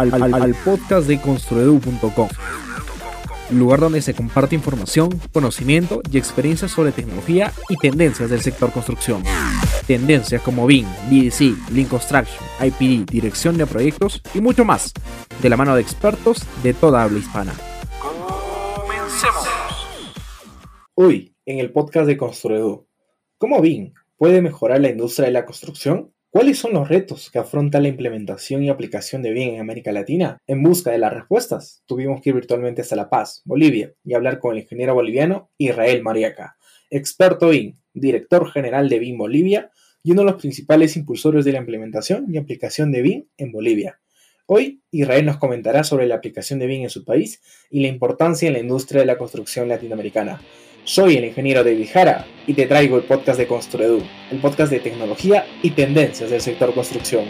[0.00, 2.28] al, al- al podcast de construedu.com,
[3.50, 9.22] lugar donde se comparte información, conocimiento y experiencias sobre tecnología y tendencias del sector construcción.
[9.86, 14.92] Tendencias como BIM, BDC, Lean Construction, IPD, dirección de proyectos y mucho más,
[15.42, 17.52] de la mano de expertos de toda habla hispana.
[20.94, 22.86] Hoy, en el podcast de Construedu,
[23.38, 26.12] ¿cómo BIM puede mejorar la industria de la construcción?
[26.32, 30.38] ¿Cuáles son los retos que afronta la implementación y aplicación de BIM en América Latina?
[30.46, 34.38] En busca de las respuestas, tuvimos que ir virtualmente hasta La Paz, Bolivia, y hablar
[34.38, 36.56] con el ingeniero boliviano Israel Mariaca,
[36.88, 39.72] experto BIM, director general de BIM Bolivia
[40.04, 44.00] y uno de los principales impulsores de la implementación y aplicación de BIM en Bolivia.
[44.46, 48.46] Hoy, Israel nos comentará sobre la aplicación de BIM en su país y la importancia
[48.46, 50.40] en la industria de la construcción latinoamericana.
[50.84, 54.80] Soy el ingeniero David Jara y te traigo el podcast de Construedu, el podcast de
[54.80, 57.26] tecnología y tendencias del sector construcción.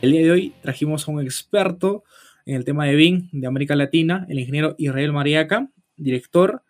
[0.00, 2.04] El día de hoy trajimos a un experto
[2.46, 6.62] en el tema de BIM de América Latina, el ingeniero Israel Mariaca, director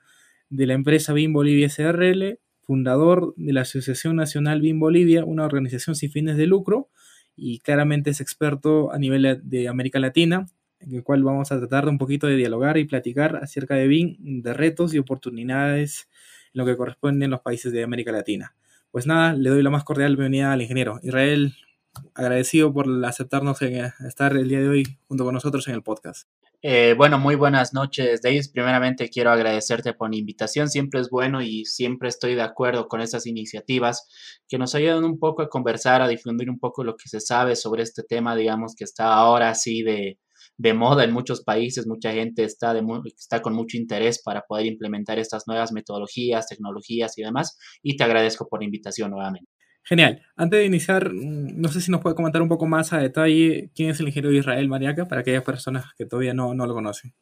[0.50, 5.94] de la empresa BIM Bolivia SRL, fundador de la Asociación Nacional BIM Bolivia, una organización
[5.94, 6.90] sin fines de lucro,
[7.36, 10.46] y claramente es experto a nivel de América Latina,
[10.80, 13.86] en el cual vamos a tratar de un poquito de dialogar y platicar acerca de
[13.86, 16.08] BIM, de retos y oportunidades
[16.52, 18.54] en lo que corresponde en los países de América Latina.
[18.90, 20.98] Pues nada, le doy la más cordial bienvenida al ingeniero.
[21.02, 21.54] Israel,
[22.14, 26.28] agradecido por aceptarnos en estar el día de hoy junto con nosotros en el podcast.
[26.68, 28.48] Eh, bueno, muy buenas noches, Davis.
[28.48, 30.68] Primeramente quiero agradecerte por la invitación.
[30.68, 34.08] Siempre es bueno y siempre estoy de acuerdo con estas iniciativas
[34.48, 37.54] que nos ayudan un poco a conversar, a difundir un poco lo que se sabe
[37.54, 40.18] sobre este tema, digamos, que está ahora así de,
[40.56, 41.86] de moda en muchos países.
[41.86, 42.82] Mucha gente está, de,
[43.16, 47.56] está con mucho interés para poder implementar estas nuevas metodologías, tecnologías y demás.
[47.80, 49.55] Y te agradezco por la invitación nuevamente.
[49.88, 50.20] Genial.
[50.34, 53.90] Antes de iniciar, no sé si nos puede comentar un poco más a detalle quién
[53.90, 57.14] es el ingeniero Israel Mariaca para aquellas personas que todavía no, no lo conocen.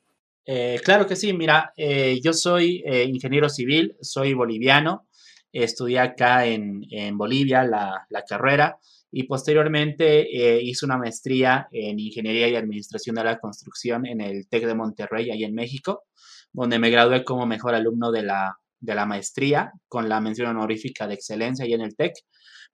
[0.47, 5.07] Eh, claro que sí, mira, eh, yo soy eh, ingeniero civil, soy boliviano,
[5.53, 8.79] estudié acá en, en Bolivia la, la, carrera
[9.13, 10.27] y posteriormente
[10.63, 15.31] hice una maestría en Ingeniería y Administración de la Construcción en el TEC de Monterrey,
[15.31, 16.05] ahí en México,
[16.53, 21.07] donde me gradué como mejor alumno de la, de la maestría con la mención honorífica
[21.07, 22.13] de excelencia ahí en el TEC.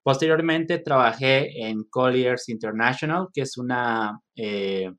[0.03, 4.91] Posteriormente trabajé en Colliers International, que es una eh,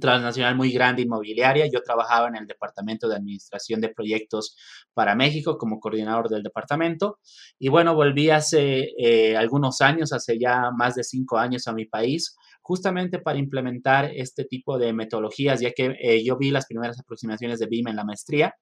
[0.00, 1.66] transnacional muy grande inmobiliaria.
[1.66, 4.56] Yo trabajaba en el Departamento de Administración de Proyectos
[4.94, 7.18] para México como coordinador del departamento.
[7.58, 11.84] Y bueno, volví hace eh, algunos años, hace ya más de cinco años a mi
[11.86, 16.98] país, justamente para implementar este tipo de metodologías, ya que eh, yo vi las primeras
[16.98, 18.54] aproximaciones de BIM en la maestría.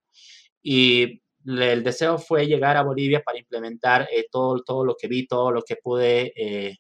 [0.63, 5.27] Y el deseo fue llegar a Bolivia para implementar eh, todo, todo lo que vi,
[5.27, 6.79] todo lo que pude eh,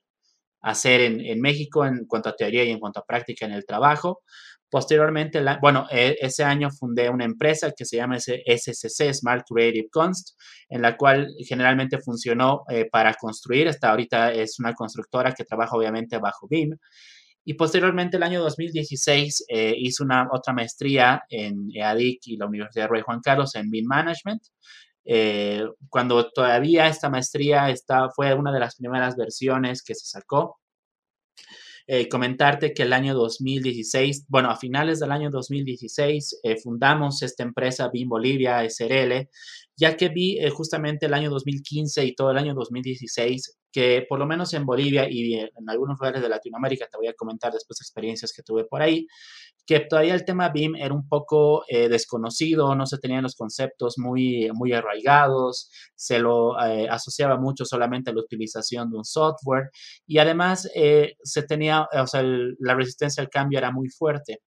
[0.62, 3.66] hacer en, en, México en cuanto a teoría y en cuanto a práctica en el
[3.66, 4.22] trabajo.
[4.70, 10.38] Posteriormente, bueno, e, ese año fundé una empresa que se llama SCC, Smart Creative Const,
[10.68, 13.68] en la cual generalmente funcionó eh, para construir.
[13.68, 16.76] Hasta ahorita es una constructora que trabaja obviamente bajo BIM.
[17.44, 22.88] Y posteriormente, el año 2016, eh, hice una otra maestría en EADIC y la Universidad
[22.88, 24.42] Rey Juan Carlos en BIM Management.
[25.04, 30.60] Eh, cuando todavía esta maestría está, fue una de las primeras versiones que se sacó.
[31.92, 37.42] Eh, comentarte que el año 2016, bueno, a finales del año 2016, eh, fundamos esta
[37.42, 39.28] empresa BIM Bolivia SRL,
[39.80, 44.18] ya que vi eh, justamente el año 2015 y todo el año 2016 que por
[44.18, 47.80] lo menos en Bolivia y en algunos lugares de Latinoamérica, te voy a comentar después
[47.80, 49.06] experiencias que tuve por ahí,
[49.66, 53.98] que todavía el tema BIM era un poco eh, desconocido, no se tenían los conceptos
[53.98, 59.70] muy, muy arraigados, se lo eh, asociaba mucho solamente a la utilización de un software
[60.06, 64.40] y además eh, se tenía, o sea, el, la resistencia al cambio era muy fuerte.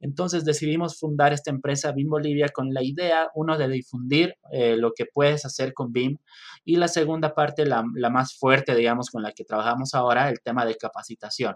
[0.00, 4.34] Entonces decidimos fundar esta empresa BIM Bolivia con la idea, uno, de difundir
[4.80, 6.18] lo que puedes hacer con BIM
[6.64, 10.40] y la segunda parte, la, la más fuerte, digamos, con la que trabajamos ahora, el
[10.40, 11.54] tema de capacitación.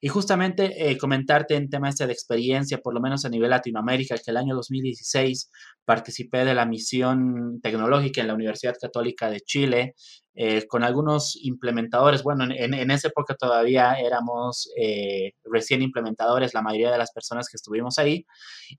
[0.00, 4.16] Y justamente eh, comentarte en tema este de experiencia, por lo menos a nivel Latinoamérica,
[4.16, 5.50] que el año 2016
[5.84, 9.94] participé de la misión tecnológica en la Universidad Católica de Chile,
[10.36, 12.24] eh, con algunos implementadores.
[12.24, 17.48] Bueno, en, en, esa época todavía éramos eh, recién implementadores, la mayoría de las personas
[17.48, 18.26] que estuvimos ahí,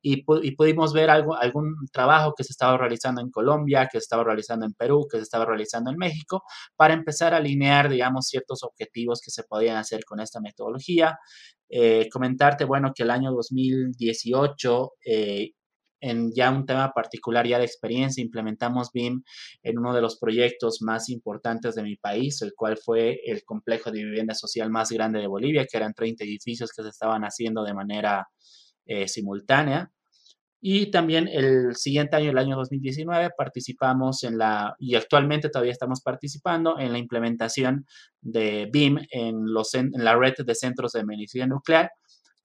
[0.02, 4.00] y, pu y, pudimos ver algo, algún trabajo que se estaba realizando en Colombia, que
[4.00, 6.44] se estaba realizando en Perú, que se estaba realizando en México,
[6.76, 11.18] para empezar a alinear, digamos, ciertos objetivos que se podían hacer con esta metodología.
[11.70, 14.92] Eh, comentarte, bueno, que el año 2018
[16.06, 19.24] en ya un tema particular ya de experiencia, implementamos BIM
[19.64, 23.92] en uno de los proyectos más importantes de mi país, el cual fue el complejo
[23.92, 27.64] de vivienda social más grande de Bolivia, que eran 30 edificios que se estaban haciendo
[27.64, 28.28] de manera
[28.86, 29.92] eh, simultánea.
[30.62, 36.02] Y también el siguiente año, el año 2019, participamos en la, y actualmente todavía estamos
[36.02, 37.86] participando en la implementación
[38.22, 41.92] de BIM en, los, en la red de centros de medicina nuclear,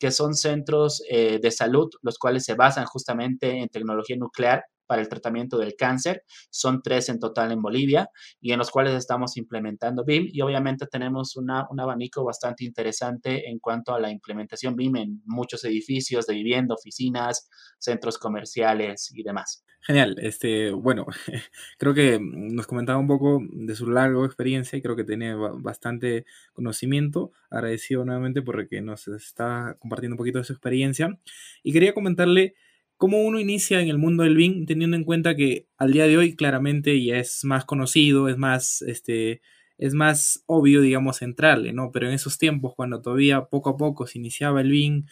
[0.01, 5.03] que son centros eh, de salud, los cuales se basan justamente en tecnología nuclear para
[5.03, 6.25] el tratamiento del cáncer.
[6.51, 8.09] Son tres en total en Bolivia
[8.41, 13.61] y en los cuales estamos implementando BIM y obviamente tenemos un abanico bastante interesante en
[13.61, 17.49] cuanto a la implementación BIM en muchos edificios de vivienda, oficinas,
[17.79, 19.65] centros comerciales y demás.
[19.83, 21.07] Genial, este, bueno,
[21.79, 26.27] creo que nos comentaba un poco de su larga experiencia y creo que tiene bastante
[26.53, 27.33] conocimiento.
[27.51, 31.19] Agradecido nuevamente porque nos está compartiendo un poquito de su experiencia.
[31.63, 32.55] Y quería comentarle
[32.99, 36.19] cómo uno inicia en el mundo del BIM, teniendo en cuenta que al día de
[36.19, 39.41] hoy claramente ya es más conocido, es más, este,
[39.79, 41.91] es más obvio, digamos, entrarle, ¿no?
[41.91, 45.07] Pero en esos tiempos, cuando todavía poco a poco se iniciaba el BIM,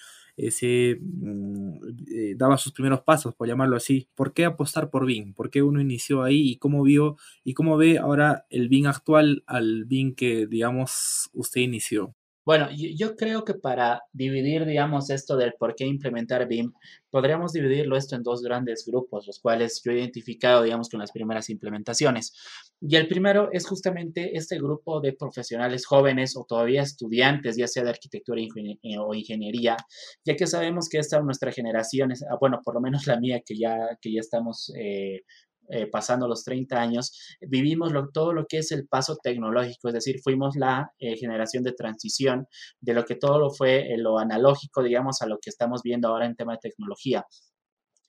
[0.51, 1.79] se mm,
[2.15, 4.09] eh, daba sus primeros pasos, por llamarlo así.
[4.15, 5.35] ¿Por qué apostar por BIM?
[5.35, 9.43] ¿Por qué uno inició ahí y cómo vio y cómo ve ahora el BIM actual
[9.47, 12.15] al BIM que, digamos, usted inició?
[12.49, 16.73] Bueno, yo creo que para dividir, digamos, esto del por qué implementar BIM,
[17.11, 21.13] podríamos dividirlo esto en dos grandes grupos, los cuales yo he identificado, digamos, con las
[21.13, 22.33] primeras implementaciones.
[22.81, 27.85] Y el primero es justamente este grupo de profesionales jóvenes o todavía estudiantes, ya sea
[27.85, 29.77] de arquitectura eh, o ingeniería,
[30.25, 33.43] ya que sabemos que esta nuestra generación, es, ah, bueno, por lo menos la mía,
[33.45, 35.21] que ya, que ya estamos eh,
[35.69, 40.21] eh, pasando los 30 años, vivimos todo lo que es el paso tecnológico, es decir,
[40.23, 42.47] fuimos la eh, generación de transición
[42.81, 46.09] de lo que todo lo fue eh, lo analógico, digamos, a lo que estamos viendo
[46.09, 47.25] ahora en tema de tecnología.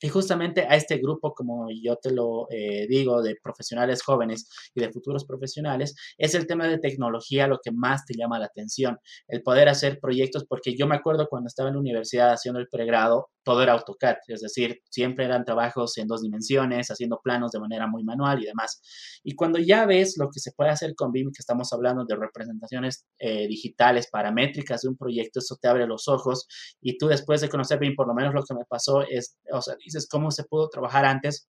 [0.01, 4.81] Y justamente a este grupo, como yo te lo eh, digo, de profesionales jóvenes y
[4.81, 8.97] de futuros profesionales, es el tema de tecnología lo que más te llama la atención.
[9.27, 12.67] El poder hacer proyectos, porque yo me acuerdo cuando estaba en la universidad haciendo el
[12.67, 17.59] pregrado, todo era AutoCAD, es decir, siempre eran trabajos en dos dimensiones, haciendo planos de
[17.59, 18.81] manera muy manual y demás.
[19.23, 22.15] Y cuando ya ves lo que se puede hacer con BIM, que estamos hablando de
[22.15, 26.47] representaciones eh, digitales paramétricas de un proyecto, eso te abre los ojos
[26.81, 29.61] y tú después de conocer BIM, por lo menos lo que me pasó es, o
[29.61, 31.49] sea, dices cómo se pudo trabajar antes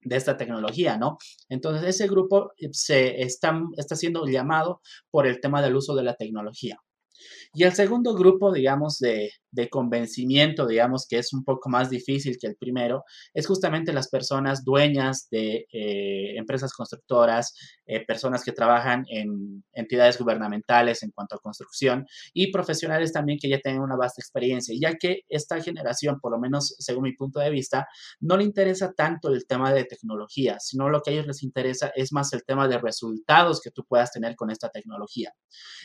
[0.00, 1.18] de esta tecnología, ¿no?
[1.48, 4.80] Entonces, ese grupo se está, está siendo llamado
[5.10, 6.78] por el tema del uso de la tecnología.
[7.52, 12.36] Y el segundo grupo, digamos, de, de convencimiento, digamos, que es un poco más difícil
[12.38, 17.54] que el primero, es justamente las personas dueñas de eh, empresas constructoras,
[17.86, 23.48] eh, personas que trabajan en entidades gubernamentales en cuanto a construcción y profesionales también que
[23.48, 27.40] ya tienen una vasta experiencia, ya que esta generación, por lo menos según mi punto
[27.40, 27.86] de vista,
[28.20, 31.92] no le interesa tanto el tema de tecnología, sino lo que a ellos les interesa
[31.94, 35.32] es más el tema de resultados que tú puedas tener con esta tecnología.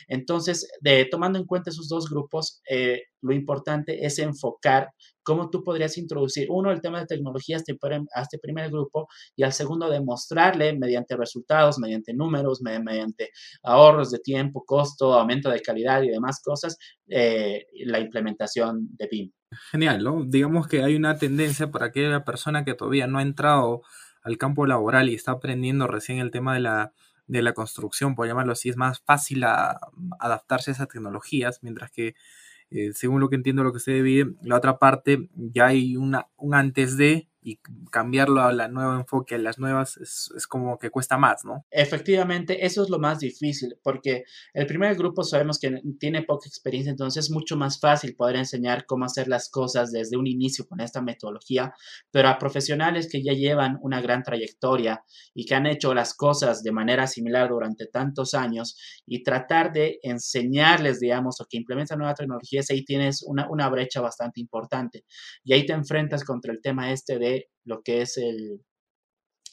[0.08, 0.68] Entonces,
[1.10, 4.90] tomando en cuenta esos dos grupos, eh, lo importante es enfocar
[5.22, 7.76] cómo tú podrías introducir, uno, el tema de tecnología a este,
[8.22, 13.30] este primer grupo y al segundo, demostrarle mediante resultados, mediante números, mediante
[13.62, 16.76] ahorros de tiempo, costo, aumento de calidad y demás cosas,
[17.08, 19.32] eh, la implementación de BIM.
[19.70, 20.24] Genial, ¿no?
[20.26, 23.82] Digamos que hay una tendencia para aquella persona que todavía no ha entrado
[24.22, 26.92] al campo laboral y está aprendiendo recién el tema de la,
[27.26, 29.44] de la construcción, por llamarlo así, es más fácil
[30.18, 32.14] adaptarse a esas tecnologías, mientras que
[32.92, 36.54] según lo que entiendo, lo que se divide, la otra parte ya hay una, un
[36.54, 37.58] antes de y
[37.90, 41.66] cambiarlo a la nuevo enfoque, a las nuevas, es, como que cuesta más, ¿no?
[41.70, 44.24] Efectivamente, eso es lo más difícil, porque
[44.54, 48.86] el primer grupo sabemos que tiene poca experiencia, entonces es mucho más fácil poder enseñar
[48.86, 51.74] cómo hacer las cosas desde un inicio con esta metodología,
[52.10, 56.62] pero a profesionales que ya llevan una gran trayectoria y que han hecho las cosas
[56.62, 62.14] de manera similar durante tantos años y tratar de enseñarles, digamos, o que implementan nueva
[62.14, 65.04] tecnología, ahí tienes una, una brecha bastante importante.
[65.44, 67.33] Y ahí te enfrentas contra el tema este de
[67.64, 68.18] lo que es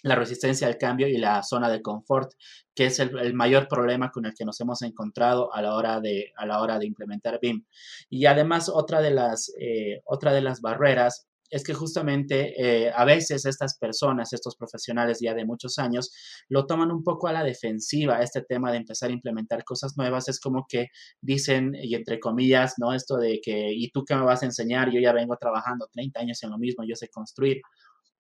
[0.04, 2.32] la resistencia al cambio y la zona de confort,
[2.74, 6.32] que es el, mayor problema con el que nos hemos encontrado a la hora de,
[6.36, 7.66] a la hora de implementar BIM.
[8.10, 13.06] Y además, otra de las, eh, otra de las barreras es que justamente eh, a
[13.06, 16.12] veces estas personas, estos profesionales ya de muchos años,
[16.50, 20.30] lo toman un poco a la defensiva, este tema de empezar a implementar cosas nuevas,
[20.30, 20.88] es como que
[21.22, 22.94] dicen, y entre comillas, ¿no?
[22.94, 24.92] Esto de que, ¿y tú qué me vas a enseñar?
[24.92, 27.62] Yo ya vengo trabajando 30 años en lo mismo, yo sé construir.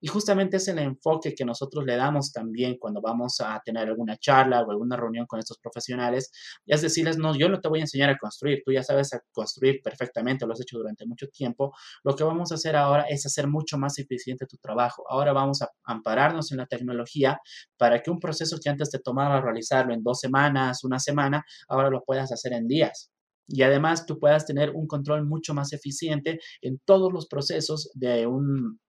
[0.01, 4.17] Y justamente es el enfoque que nosotros le damos también cuando vamos a tener alguna
[4.17, 6.31] charla o alguna reunión con estos profesionales.
[6.65, 9.13] Y es decirles, no, yo no te voy a enseñar a construir, tú ya sabes
[9.13, 11.73] a construir perfectamente, lo has hecho durante mucho tiempo.
[12.03, 15.03] Lo que vamos a hacer ahora es hacer mucho más eficiente tu trabajo.
[15.07, 17.39] Ahora vamos a ampararnos en la tecnología
[17.77, 21.89] para que un proceso que antes te tomaba realizarlo en dos semanas, una semana, ahora
[21.89, 23.11] lo puedas hacer en días
[23.47, 28.25] y además tú puedas tener un control mucho más eficiente en todos los procesos de
[28.25, 28.79] un,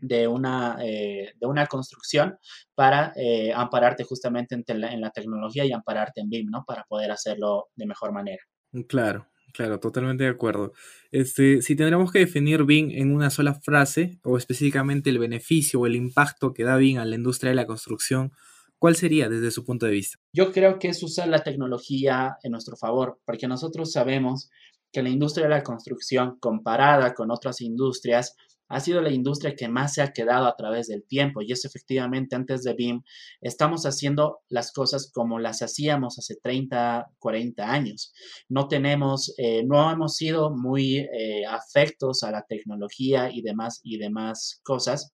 [0.00, 2.38] de una, eh, de una construcción
[2.74, 6.64] para eh, ampararte justamente en, en, la tecnología y ampararte en BIM, ¿no?
[6.66, 8.42] Para poder hacerlo de mejor manera.
[8.72, 10.72] Mm, claro, claro, totalmente de acuerdo.
[11.10, 15.86] Este, si tendríamos que definir BIM en una sola frase, o específicamente el beneficio o
[15.86, 18.32] el impacto que da BIM a la industria de la construcción,
[18.78, 20.18] ¿cuál sería desde su punto de vista?
[20.32, 24.50] Yo creo que es usar la tecnología en nuestro favor, porque nosotros sabemos
[24.92, 28.36] que la industria de la construcción, comparada con otras industrias,
[28.68, 31.64] ha sido la industria que más se ha quedado a través del tiempo y es
[31.64, 33.02] efectivamente antes de BIM
[33.40, 38.12] estamos haciendo las cosas como las hacíamos hace 30, 40 años.
[38.48, 43.98] No tenemos, eh, no hemos sido muy eh, afectos a la tecnología y demás y
[43.98, 45.14] demás cosas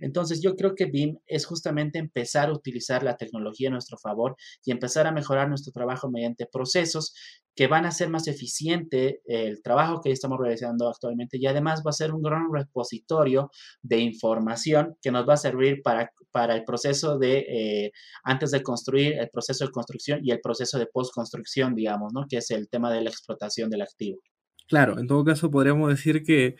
[0.00, 4.36] entonces yo creo que BIM es justamente empezar a utilizar la tecnología a nuestro favor
[4.64, 7.14] y empezar a mejorar nuestro trabajo mediante procesos
[7.54, 11.90] que van a hacer más eficiente el trabajo que estamos realizando actualmente y además va
[11.90, 13.50] a ser un gran repositorio
[13.82, 18.62] de información que nos va a servir para, para el proceso de, eh, antes de
[18.62, 22.26] construir, el proceso de construcción y el proceso de postconstrucción, digamos, ¿no?
[22.28, 24.20] Que es el tema de la explotación del activo.
[24.68, 26.56] Claro, en todo caso podríamos decir que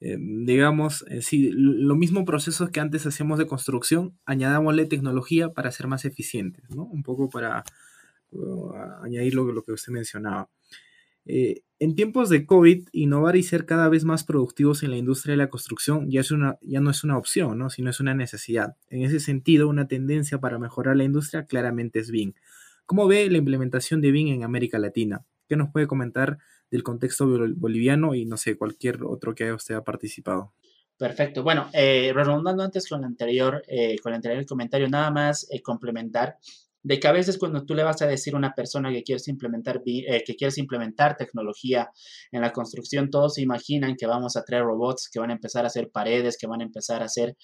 [0.00, 5.70] eh, digamos, eh, si lo mismo procesos que antes hacíamos de construcción, añadámosle tecnología para
[5.70, 6.84] ser más eficientes, ¿no?
[6.84, 7.64] Un poco para
[8.30, 10.48] uh, añadir lo, lo, que usted mencionaba.
[11.26, 15.32] Eh, en tiempos de COVID, innovar y ser cada vez más productivos en la industria
[15.32, 17.70] de la construcción ya, es una, ya no es una opción, ¿no?
[17.70, 18.76] sino es una necesidad.
[18.88, 22.32] En ese sentido, una tendencia para mejorar la industria claramente es BIM.
[22.86, 25.24] ¿Cómo ve la implementación de BIM en América Latina?
[25.48, 26.38] ¿Qué nos puede comentar
[26.70, 30.52] del contexto boliviano y no sé, cualquier otro que usted ha participado.
[31.00, 31.42] Perfecto.
[31.42, 36.36] Bueno, eh, antes con el anterior, eh, con el anterior comentario, nada más eh, complementar
[36.82, 39.26] de que a veces cuando tú le vas a decir a una persona que quieres
[39.28, 41.90] implementar, eh, que quieres implementar tecnología
[42.30, 45.64] en la construcción, todos se imaginan que vamos a traer robots que van a empezar
[45.64, 47.34] a hacer paredes, que van a empezar a hacer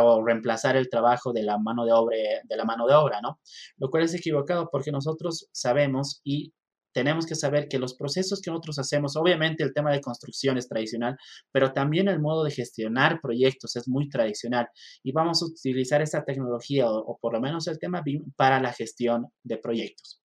[0.00, 3.40] o reemplazar el trabajo de la mano de obra, de la mano de obra, ¿no?
[3.76, 6.52] Lo cual es equivocado porque nosotros sabemos y
[6.92, 10.68] tenemos que saber que los procesos que nosotros hacemos, obviamente el tema de construcción es
[10.68, 11.16] tradicional,
[11.50, 14.68] pero también el modo de gestionar proyectos es muy tradicional
[15.02, 18.72] y vamos a utilizar esta tecnología o, por lo menos el tema BIM para la
[18.72, 20.20] gestión de proyectos.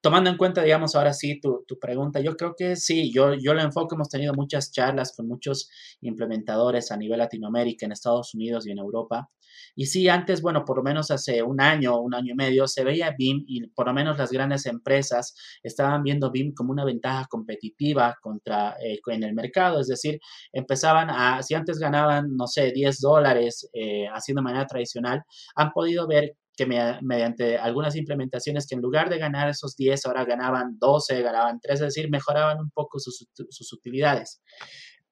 [0.00, 3.62] Tomando en cuenta, digamos, ahora sí tu, pregunta, yo creo que sí, yo, yo lo
[3.62, 8.72] enfoco, hemos tenido muchas charlas con muchos implementadores a nivel Latinoamérica, en Estados Unidos y
[8.72, 9.30] en Europa.
[9.74, 12.84] Y sí, antes, bueno, por lo menos hace un año, un año y medio, se
[12.84, 17.26] veía BIM y por lo menos las grandes empresas estaban viendo BIM como una ventaja
[17.28, 19.80] competitiva contra, eh, en el mercado.
[19.80, 20.20] Es decir,
[20.52, 25.22] empezaban a, si antes ganaban, no sé, 10 dólares eh, haciendo de manera tradicional,
[25.56, 30.24] han podido ver que mediante algunas implementaciones que en lugar de ganar esos 10, ahora
[30.24, 34.42] ganaban 12, ganaban 3, es decir, mejoraban un poco sus, sus utilidades.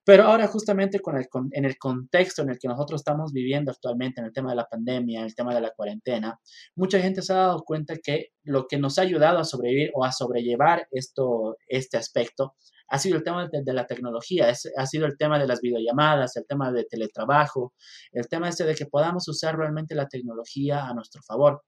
[0.05, 4.21] Pero ahora justamente con el, en el contexto en el que nosotros estamos viviendo actualmente,
[4.21, 6.39] en el tema de la pandemia, en el tema de la cuarentena,
[6.75, 10.05] mucha gente se ha dado cuenta que lo que nos ha ayudado a sobrevivir o
[10.05, 12.55] a sobrellevar esto, este aspecto
[12.91, 16.45] ha sido el tema de, la tecnología, ha sido el tema de las videollamadas, el
[16.47, 17.73] tema de teletrabajo,
[18.11, 21.63] el tema ese de que podamos usar realmente la tecnología a nuestro favor.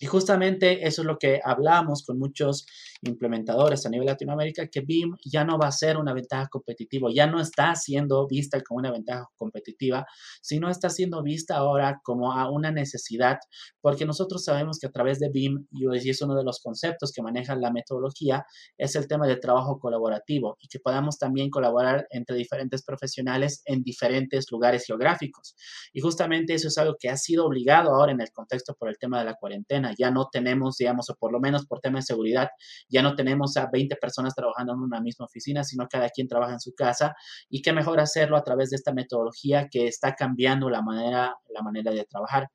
[0.00, 2.66] Y justamente eso es lo que hablamos con muchos
[3.02, 7.26] implementadores a nivel Latinoamérica, que BIM ya no va a ser una ventaja competitiva, ya
[7.26, 10.06] no está siendo vista como una ventaja competitiva,
[10.40, 13.38] sino está siendo vista ahora como a una necesidad,
[13.80, 17.22] porque nosotros sabemos que a través de BIM, y es uno de los conceptos que
[17.22, 18.44] maneja la metodología,
[18.76, 23.82] es el tema de trabajo colaborativo y que podamos también colaborar entre diferentes profesionales en
[23.82, 25.54] diferentes lugares geográficos.
[25.92, 28.98] Y justamente eso es algo que ha sido obligado ahora en el contexto por el
[28.98, 32.02] tema de la cuarentena ya no tenemos, digamos, o por lo menos por tema de
[32.02, 32.48] seguridad,
[32.88, 36.54] ya no tenemos a 20 personas trabajando en una misma oficina, sino cada quien trabaja
[36.54, 37.14] en su casa
[37.48, 41.62] y qué mejor hacerlo a través de esta metodología que está cambiando la manera, la
[41.62, 42.48] manera de trabajar.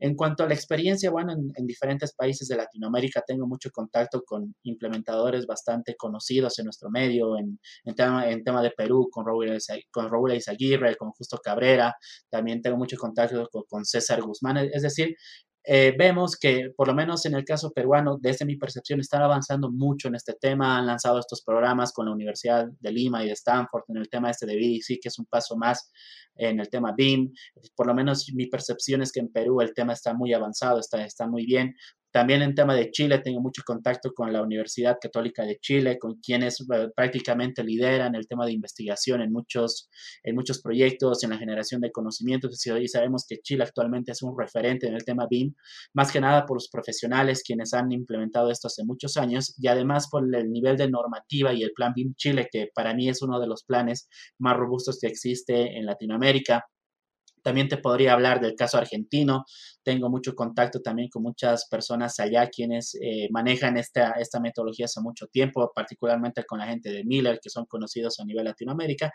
[0.00, 4.54] En cuanto a la experiencia, bueno, en, diferentes países de Latinoamérica tengo mucho contacto con
[4.62, 9.58] implementadores bastante conocidos en nuestro medio, en, en tema, en tema de Perú, con Raúl,
[9.90, 11.94] con Raúl Izaguirre, con Justo Cabrera,
[12.30, 15.16] también tengo mucho contacto con, con César Guzmán, es decir,
[15.70, 19.70] eh, vemos que, por lo menos en el caso peruano, desde mi percepción, están avanzando
[19.70, 20.78] mucho en este tema.
[20.78, 24.30] Han lanzado estos programas con la Universidad de Lima y de Stanford en el tema
[24.30, 25.92] este de BDC, que es un paso más
[26.36, 27.34] en el tema BIM.
[27.76, 31.04] Por lo menos mi percepción es que en Perú el tema está muy avanzado, está,
[31.04, 31.74] está muy bien.
[32.10, 36.14] También en tema de Chile tengo mucho contacto con la Universidad Católica de Chile, con
[36.20, 39.90] quienes eh, prácticamente lideran el tema de investigación en muchos,
[40.22, 42.66] en muchos proyectos, en la generación de conocimientos.
[42.66, 45.54] Y sabemos que Chile actualmente es un referente en el tema BIM,
[45.94, 50.08] más que nada por los profesionales quienes han implementado esto hace muchos años y además
[50.10, 53.38] por el nivel de normativa y el plan BIM Chile, que para mí es uno
[53.38, 56.64] de los planes más robustos que existe en Latinoamérica.
[57.42, 59.44] También te podría hablar del caso argentino,
[59.88, 65.00] tengo mucho contacto también con muchas personas allá quienes eh, manejan esta, esta metodología hace
[65.00, 69.10] mucho tiempo, particularmente con la gente de Miller, que son conocidos a nivel Latinoamérica,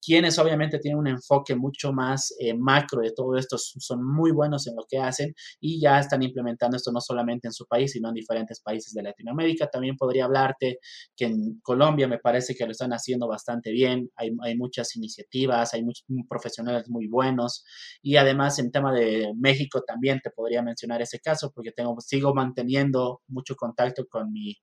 [0.00, 4.66] quienes obviamente tienen un enfoque mucho más eh, macro de todo esto, son muy buenos
[4.66, 8.08] en lo que hacen y ya están implementando esto no solamente en su país, sino
[8.08, 9.66] en diferentes países de Latinoamérica.
[9.66, 10.78] También podría hablarte
[11.14, 15.74] que en Colombia me parece que lo están haciendo bastante bien, hay, hay muchas iniciativas,
[15.74, 17.62] hay muchos profesionales muy buenos
[18.00, 22.34] y además en tema de México también te podría mencionar ese caso porque tengo, sigo
[22.34, 24.56] manteniendo mucho contacto con mi,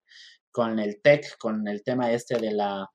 [0.52, 2.88] con el TEC, con el tema este de la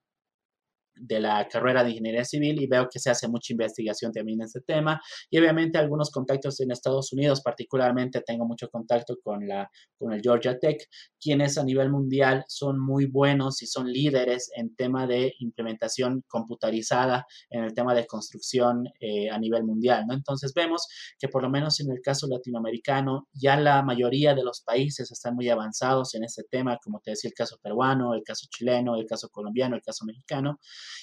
[0.97, 4.47] de la carrera de ingeniería civil y veo que se hace mucha investigación también en
[4.47, 5.01] este tema
[5.31, 10.21] y obviamente algunos contactos en Estados Unidos, particularmente tengo mucho contacto con, la, con el
[10.23, 10.79] Georgia Tech,
[11.21, 17.27] quienes a nivel mundial son muy buenos y son líderes en tema de implementación computarizada
[17.51, 20.15] en el tema de construcción eh, a nivel mundial, ¿no?
[20.15, 20.87] Entonces vemos
[21.19, 25.35] que por lo menos en el caso latinoamericano ya la mayoría de los países están
[25.35, 29.07] muy avanzados en este tema, como te decía el caso peruano, el caso chileno, el
[29.07, 30.59] caso colombiano, el caso mexicano,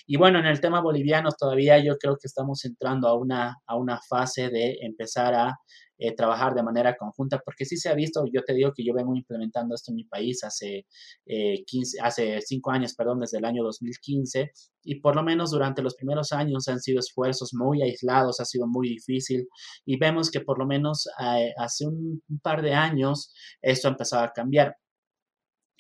[0.06, 3.76] y bueno, en el tema boliviano todavía yo creo que estamos entrando a una, a
[3.78, 5.56] una fase de empezar a
[6.00, 8.94] eh, trabajar de manera conjunta, porque sí se ha visto, yo te digo que yo
[8.94, 10.86] vengo implementando esto en mi país hace,
[11.26, 14.52] eh, 15, hace cinco años, perdón, desde el año 2015,
[14.84, 18.68] y por lo menos durante los primeros años han sido esfuerzos muy aislados, ha sido
[18.68, 19.48] muy difícil,
[19.86, 23.92] y vemos que por lo menos eh, hace un, un par de años esto ha
[23.92, 24.76] empezado a cambiar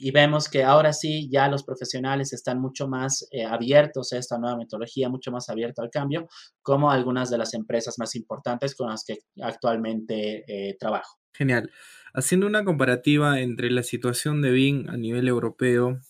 [0.03, 4.38] y vemos que ahora sí ya los profesionales están mucho más eh, abiertos a esta
[4.38, 6.27] nueva metodología, mucho más abiertos al cambio,
[6.62, 11.19] como algunas de las empresas más importantes con las que actualmente eh, trabajo.
[11.31, 11.72] Genial.
[12.13, 16.01] Haciendo una comparativa entre la situación de BIM a nivel europeo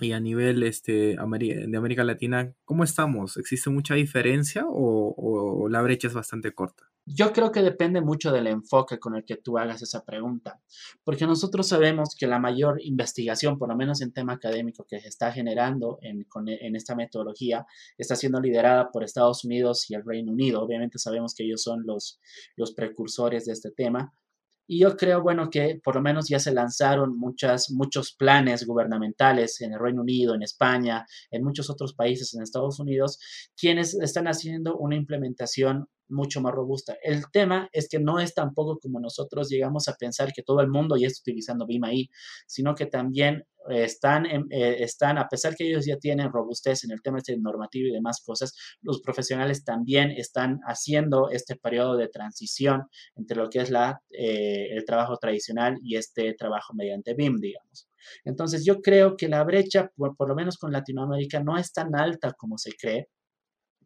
[0.00, 3.36] y a nivel este, de América Latina, ¿cómo estamos?
[3.36, 6.90] ¿Existe mucha diferencia o la brecha es bastante corta?
[7.06, 10.60] Yo creo que depende mucho del enfoque con el que tú hagas esa pregunta,
[11.02, 15.08] porque nosotros sabemos que la mayor investigación, por lo menos en tema académico, que se
[15.08, 17.66] está generando en, en esta metodología,
[17.98, 20.62] está siendo liderada por Estados Unidos y el Reino Unido.
[20.62, 22.20] Obviamente sabemos que ellos son los,
[22.54, 24.14] los precursores de este tema,
[24.72, 29.60] y yo creo, bueno, que por lo menos ya se lanzaron muchas, muchos planes gubernamentales
[29.62, 33.18] en el Reino Unido, en España, en muchos otros países, en Estados Unidos,
[33.56, 36.96] quienes están haciendo una implementación mucho más robusta.
[37.02, 40.68] El tema es que no es tampoco como nosotros llegamos a pensar que todo el
[40.68, 42.10] mundo ya está utilizando BIM ahí,
[42.46, 47.02] sino que también están, eh, están, a pesar que ellos ya tienen robustez en el
[47.02, 52.84] tema este normativo y demás cosas, los profesionales también están haciendo este periodo de transición
[53.16, 57.88] entre lo que es la, eh, el trabajo tradicional y este trabajo mediante BIM, digamos.
[58.24, 62.32] Entonces yo creo que la brecha, por lo menos con Latinoamérica, no es tan alta
[62.32, 63.08] como se cree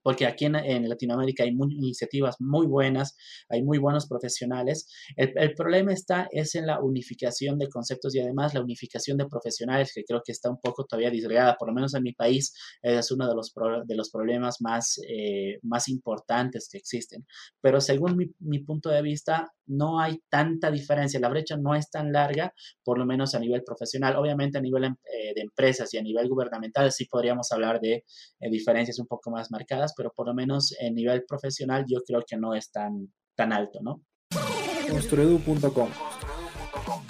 [0.05, 3.17] porque aquí en, Latinoamérica hay iniciativas muy buenas,
[3.49, 4.87] hay muy buenos profesionales.
[5.17, 9.93] El, problema está es en la unificación de conceptos y además la unificación de profesionales,
[9.95, 13.11] que creo que está un poco todavía disgregada, por lo menos en mi país es
[13.11, 13.53] uno de los,
[13.87, 17.27] de los problemas más, eh, más importantes que existen.
[17.63, 21.91] Pero según mi, mi punto de vista, no hay tanta diferencia, la brecha no es
[21.91, 24.17] tan larga, por lo menos a nivel profesional.
[24.17, 28.05] Obviamente a nivel em, eh, de empresas y a nivel gubernamental sí podríamos hablar de
[28.41, 32.23] eh, diferencias un poco más marcadas, pero por lo menos en nivel profesional yo creo
[32.27, 34.03] que no es tan, tan alto, ¿no?
[34.91, 35.89] Construedu.com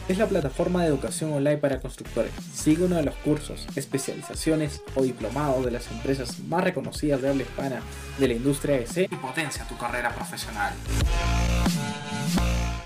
[0.08, 2.32] es la plataforma de educación online para constructores.
[2.52, 7.42] Sigue uno de los cursos, especializaciones o diplomados de las empresas más reconocidas de habla
[7.42, 7.80] hispana
[8.18, 10.74] de la industria EC y potencia tu carrera profesional.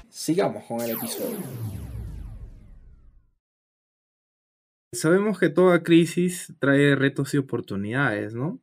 [0.09, 1.39] Sigamos con el episodio.
[4.93, 8.61] Sabemos que toda crisis trae retos y oportunidades, ¿no?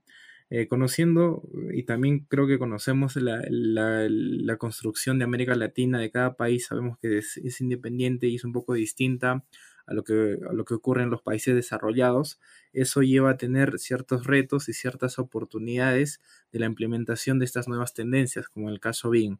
[0.50, 1.42] Eh, conociendo,
[1.74, 7.18] y también creo que conocemos la, construcción de América Latina, de cada país, sabemos que
[7.18, 9.44] es, independiente y es un poco distinta
[9.88, 12.40] a lo, que, a lo que ocurre en los países desarrollados.
[12.74, 17.94] Eso lleva a tener ciertos retos y ciertas oportunidades de la implementación de estas nuevas
[17.94, 19.40] tendencias, como el caso BIM.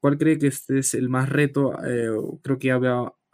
[0.00, 1.72] ¿Cuál cree que este es el más reto?
[1.84, 2.10] Eh,
[2.42, 2.78] creo que ya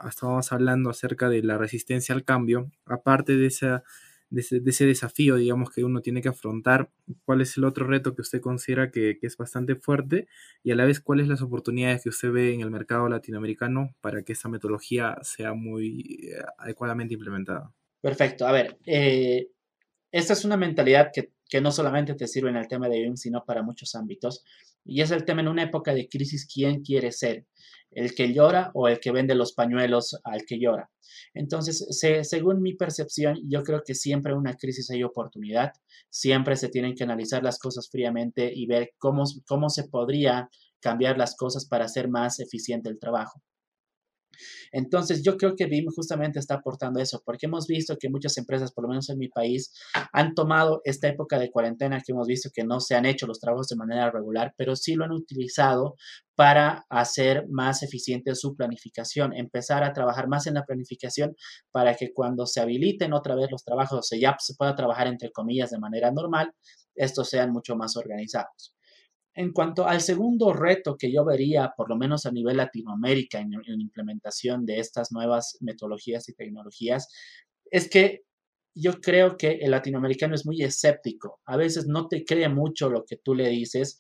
[0.08, 2.70] estábamos hablando acerca de la resistencia al cambio.
[2.86, 6.90] Aparte de, ese, desafío, digamos, que uno tiene que afrontar,
[7.24, 10.28] ¿cuál es el otro reto que usted considera que, es bastante fuerte?
[10.62, 14.22] Y a la vez, ¿cuáles las oportunidades que usted ve en el mercado latinoamericano para
[14.22, 17.72] que esta metodología sea muy eh, adecuadamente implementada?
[18.00, 18.46] Perfecto.
[18.46, 19.48] A ver, eh,
[20.10, 23.16] esta es una mentalidad que, que, no solamente te sirve en el tema de BIM,
[23.16, 24.42] sino para muchos ámbitos.
[24.86, 27.46] Y es el tema en una época de crisis, ¿quién quiere ser?
[27.90, 30.90] ¿El que llora o el que vende los pañuelos al que llora?
[31.34, 31.86] Entonces,
[32.22, 35.72] según mi percepción, yo creo que siempre en una crisis hay oportunidad,
[36.08, 40.48] siempre se tienen que analizar las cosas fríamente y ver cómo, cómo se podría
[40.80, 43.42] cambiar las cosas para hacer más eficiente el trabajo.
[44.72, 48.72] Entonces, yo creo que BIM justamente está aportando eso, porque hemos visto que muchas empresas,
[48.72, 49.72] por lo menos en mi país,
[50.12, 53.40] han tomado esta época de cuarentena que hemos visto que no se han hecho los
[53.40, 55.96] trabajos de manera regular, pero sí lo han utilizado
[56.34, 61.36] para hacer más eficiente su planificación, empezar a trabajar más en la planificación
[61.70, 65.06] para que cuando se habiliten otra vez los trabajos, o sea, ya se pueda trabajar
[65.06, 66.52] entre comillas de manera normal,
[66.94, 68.74] estos sean mucho más organizados.
[69.34, 73.52] En cuanto al segundo reto que yo vería, por lo menos a nivel Latinoamérica, en,
[73.80, 77.08] implementación de estas nuevas metodologías y tecnologías,
[77.70, 78.24] es que
[78.74, 81.40] yo creo que el latinoamericano es muy escéptico.
[81.46, 83.98] A veces no te cree mucho lo que tú le dices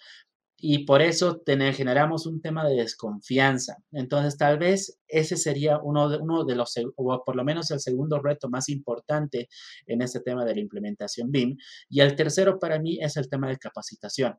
[0.56, 3.78] y por eso generamos un tema de desconfianza.
[3.90, 7.80] Entonces, tal vez ese sería uno de, uno de los, o por lo menos el
[7.80, 9.48] segundo reto más importante
[9.86, 11.56] en este tema de la implementación BIM.
[11.88, 14.38] Y el tercero para mí es el tema de capacitación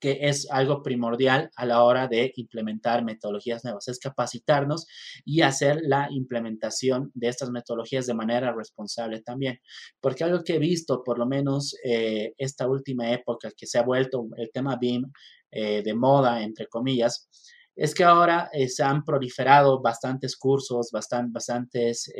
[0.00, 4.86] que es algo primordial a la hora de implementar metodologías nuevas, es capacitarnos
[5.24, 9.60] y hacer la implementación de estas metodologías de manera responsable también.
[10.00, 13.82] Porque algo que he visto, por lo menos eh, esta última época que se ha
[13.82, 15.04] vuelto el tema BIM
[15.50, 17.28] eh, de moda, entre comillas,
[17.76, 22.10] es que ahora eh, se han proliferado bastantes cursos, bastantes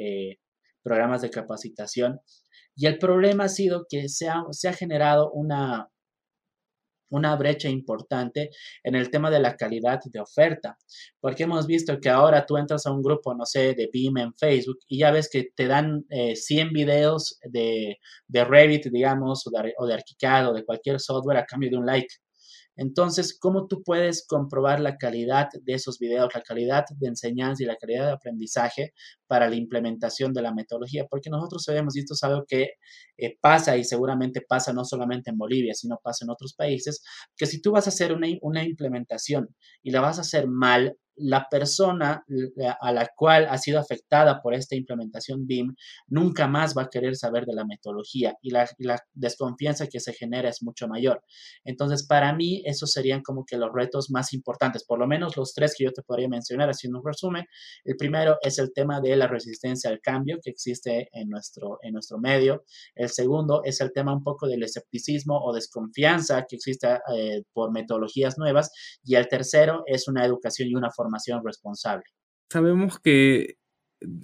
[0.82, 2.20] programas de capacitación.
[2.76, 5.90] Y el problema ha sido que se se ha generado una,
[7.10, 8.50] una brecha importante
[8.82, 10.76] en el tema de la calidad de oferta,
[11.20, 14.34] porque hemos visto que ahora tú entras a un grupo, no sé, de BIM en
[14.34, 19.50] Facebook y ya ves que te dan 100 eh, videos de, de, Revit, digamos, o
[19.50, 22.14] de, o de Archicad o de cualquier software a cambio de un like.
[22.80, 27.66] Entonces, ¿cómo tú puedes comprobar la calidad de esos videos, la calidad de enseñanza y
[27.66, 28.94] la calidad de aprendizaje
[29.26, 31.04] para la implementación de la metodología?
[31.10, 32.70] Porque nosotros sabemos, y esto es algo que
[33.18, 37.02] eh, pasa y seguramente pasa no solamente en Bolivia, sino pasa en otros países,
[37.36, 40.96] que si tú vas a hacer una, una implementación y la vas a hacer mal,
[41.22, 42.24] la persona
[42.80, 45.74] a la cual ha sido afectada por esta implementación BIM
[46.08, 48.68] nunca más va a querer saber de la metodología y la,
[49.12, 51.22] desconfianza que se genera es mucho mayor.
[51.64, 55.52] Entonces, para mí, esos serían como que los retos más importantes, por lo menos los
[55.52, 57.44] tres que yo te podría mencionar haciendo un resumen.
[57.84, 61.92] El primero es el tema de la resistencia al cambio que existe en nuestro, en
[61.92, 62.64] nuestro medio.
[62.94, 67.72] El segundo es el tema un poco del escepticismo o desconfianza que existe eh, por
[67.72, 68.70] metodologías nuevas.
[69.04, 71.09] Y el tercero es una educación y una formación
[71.44, 72.04] responsable.
[72.48, 73.58] Sabemos que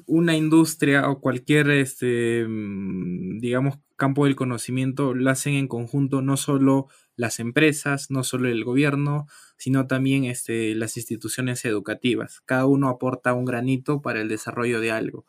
[0.07, 6.37] una industria o cualquier, este, mm, digamos, campo del conocimiento lo hacen en conjunto no
[6.37, 12.41] solo las empresas, no solo el gobierno, sino también este, las instituciones educativas.
[12.45, 15.27] Cada uno aporta un granito para el desarrollo de algo.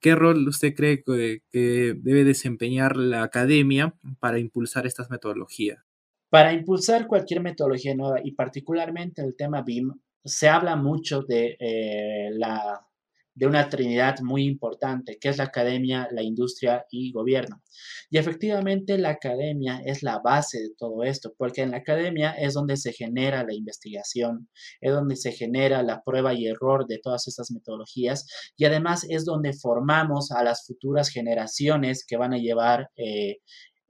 [0.00, 5.84] ¿Qué rol usted cree que, que debe desempeñar la academia para impulsar estas metodologías?
[6.28, 9.92] Para impulsar cualquier metodología nueva y particularmente el tema BIM,
[10.24, 12.86] se habla mucho de, eh, la,
[13.34, 17.62] de una trinidad muy importante, que es la academia, la industria y gobierno.
[18.10, 22.54] Y efectivamente la academia es la base de todo esto, porque en la academia es
[22.54, 24.48] donde se genera la investigación,
[24.80, 29.24] es donde se genera la prueba y error de todas estas metodologías y además es
[29.24, 33.38] donde formamos a las futuras generaciones que van a llevar eh,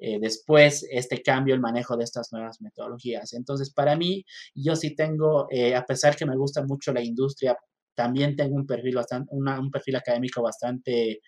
[0.05, 3.35] eh, después este cambio, el manejo de estas nuevas metodologías.
[3.35, 7.57] Entonces, para mí, yo sí tengo, eh, a pesar que me gusta mucho la industria,
[7.95, 11.21] también tengo un perfil, bastante, un perfil académico bastante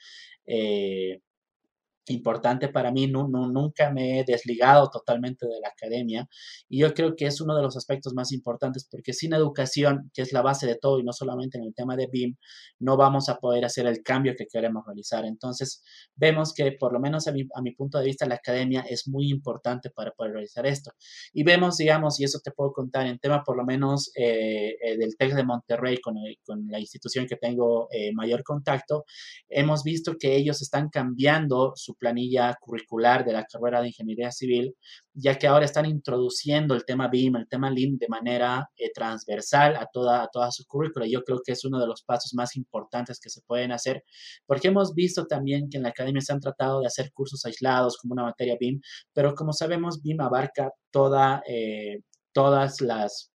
[0.45, 1.21] eh,
[2.09, 6.29] importante para mí, no, nunca me he desligado totalmente de la academia
[6.69, 10.23] y yo creo que es uno de los aspectos más importantes porque sin educación, que
[10.23, 12.37] es la base de todo y no solamente en el tema de BIM,
[12.79, 15.25] no vamos a poder hacer el cambio que queremos realizar.
[15.25, 15.83] Entonces,
[16.15, 19.09] vemos que por lo menos a mi, a mi punto de vista la academia es
[19.09, 20.93] muy importante para poder realizar esto.
[21.33, 24.97] Y vemos, digamos, y eso te puedo contar en tema por lo menos eh, eh,
[24.97, 26.15] del TEC de Monterrey con,
[26.45, 29.05] con, la institución que tengo eh, mayor contacto,
[29.49, 34.75] hemos visto que ellos están cambiando su planilla curricular de la carrera de ingeniería civil,
[35.13, 39.77] ya que ahora están introduciendo el tema BIM, el tema LIM de manera eh, transversal
[39.77, 41.07] a toda, a toda su currícula.
[41.07, 44.03] Yo creo que es uno de los pasos más importantes que se pueden hacer,
[44.47, 47.97] porque hemos visto también que en la academia se han tratado de hacer cursos aislados
[47.99, 48.81] como una materia BIM,
[49.13, 52.01] pero como sabemos, BIM abarca toda, eh,
[52.33, 53.34] todas las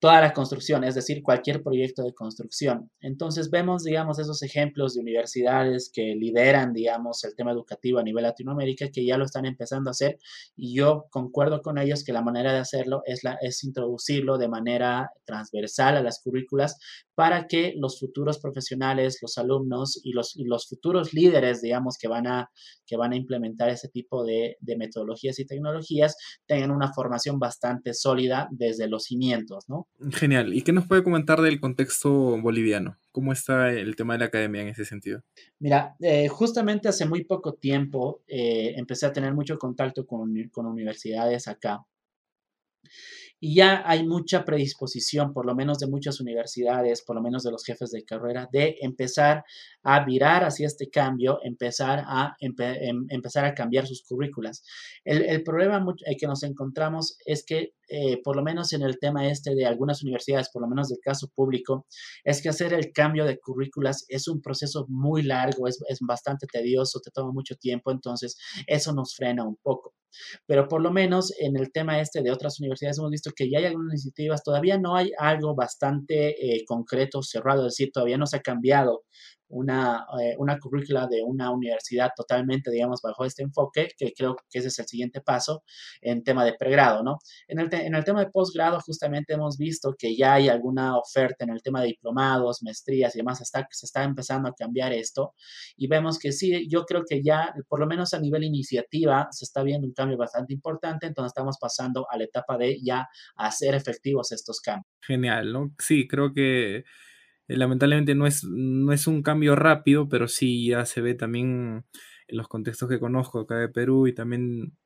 [0.00, 2.90] toda la construcción, es decir, cualquier proyecto de construcción.
[3.00, 8.24] Entonces vemos, digamos, esos ejemplos de universidades que lideran, digamos, el tema educativo a nivel
[8.24, 10.18] Latinoamérica, que ya lo están empezando a hacer
[10.56, 15.98] y yo concuerdo con ellos que la manera de hacerlo es, introducirlo de manera transversal
[15.98, 16.78] a las currículas
[17.14, 22.26] para que los futuros profesionales, los alumnos y los, los futuros líderes, digamos, que van
[22.26, 22.50] a,
[22.86, 27.92] que van a implementar ese tipo de, de metodologías y tecnologías, tengan una formación bastante
[27.92, 29.89] sólida desde los cimientos, ¿no?
[30.12, 30.54] Genial.
[30.54, 32.96] ¿Y qué nos puede comentar del contexto boliviano?
[33.12, 35.22] ¿Cómo está el tema de la academia en ese sentido?
[35.58, 40.66] Mira, eh, justamente hace muy poco tiempo eh, empecé a tener mucho contacto con, con
[40.66, 41.84] universidades acá
[43.40, 47.50] y ya hay mucha predisposición, por lo menos de muchas universidades, por lo menos de
[47.50, 49.44] los jefes de carrera, de empezar
[49.82, 54.62] a virar hacia este cambio, empezar a, em, empezar a cambiar sus currículas.
[55.04, 59.26] El, problema eh, que nos encontramos es que, eh, por lo menos en el tema
[59.26, 61.86] este de algunas universidades, por lo menos del caso público,
[62.24, 66.46] es que hacer el cambio de currículas es un proceso muy largo, es, es bastante
[66.46, 69.94] tedioso, te toma mucho tiempo, entonces eso nos frena un poco.
[70.46, 73.58] Pero por lo menos en el tema este de otras universidades hemos visto que ya
[73.58, 78.26] hay algunas iniciativas, todavía no hay algo bastante eh, concreto, cerrado, es decir, todavía no
[78.26, 79.04] se ha cambiado
[79.50, 84.58] una, eh, una currícula de una universidad totalmente, digamos, bajo este enfoque, que creo que
[84.60, 85.62] ese es el siguiente paso
[86.00, 87.18] en tema de pregrado, ¿no?
[87.48, 91.44] En el, en el tema de posgrado, justamente hemos visto que ya hay alguna oferta
[91.44, 95.34] en el tema de diplomados, maestrías y demás, que se está empezando a cambiar esto
[95.76, 99.44] y vemos que sí, yo creo que ya, por lo menos a nivel iniciativa, se
[99.44, 103.74] está viendo un cambio bastante importante, entonces estamos pasando a la etapa de ya hacer
[103.74, 104.86] efectivos estos cambios.
[105.02, 105.74] Genial, ¿no?
[105.78, 106.84] Sí, creo que
[107.56, 111.84] lamentablemente no es, no es un cambio rápido, pero sí ya se ve también
[112.28, 114.76] en los contextos que conozco acá de Perú y también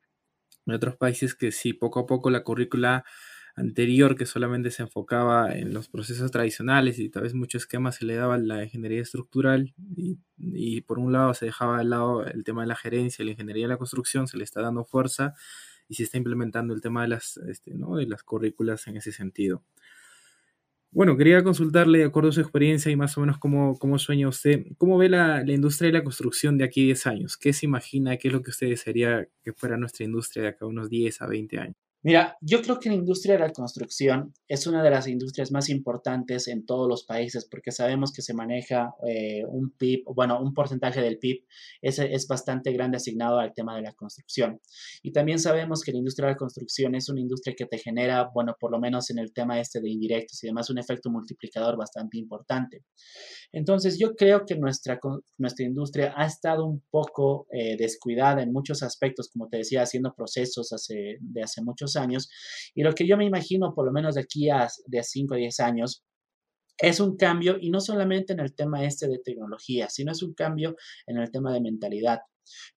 [0.65, 3.05] en otros países que sí, poco a poco la currícula
[3.55, 8.03] anterior que solamente se enfocaba en los procesos tradicionales y tal vez mucho esquema se
[8.05, 12.43] le daba la ingeniería estructural y, y, por un lado se dejaba de lado el
[12.43, 15.35] tema de la gerencia, la ingeniería de la construcción, se le está dando fuerza
[15.87, 17.95] y se está implementando el tema de las, este, ¿no?
[17.95, 19.63] de las currículas en ese sentido.
[20.95, 24.29] Bueno, quería consultarle, de acuerdo a su experiencia y más o menos cómo, cómo sueña
[24.29, 27.37] usted, cómo ve la, la, industria de la construcción de aquí a 10 años.
[27.37, 28.15] ¿Qué se imagina?
[28.15, 31.21] ¿Qué es lo que usted desearía que fuera nuestra industria de acá a unos 10
[31.21, 31.84] a 20 años?
[32.05, 35.69] Mira, yo creo que la industria de la construcción es una de las industrias más
[35.69, 40.53] importantes en todos los países porque sabemos que se maneja eh, un PIB, bueno, un
[40.53, 41.43] porcentaje del PIB
[41.81, 44.61] ese es bastante grande asignado al tema de la construcción.
[45.01, 48.29] Y también sabemos que la industria de la construcción es una industria que te genera,
[48.31, 51.75] bueno, por lo menos en el tema este de indirectos y demás, un efecto multiplicador
[51.75, 52.83] bastante importante.
[53.51, 54.99] Entonces, yo creo que nuestra,
[55.39, 60.13] nuestra industria ha estado un poco eh, descuidada en muchos aspectos, como te decía, haciendo
[60.13, 62.29] procesos hace, de hace muchos años.
[62.73, 65.37] Y lo que yo me imagino, por lo menos de aquí a de 5 a
[65.37, 66.03] 10 años,
[66.77, 70.33] es un cambio y no solamente en el tema este de tecnología, sino es un
[70.33, 70.75] cambio
[71.07, 72.19] en el tema de mentalidad.